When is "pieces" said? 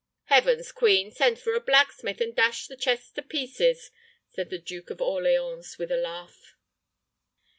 3.21-3.91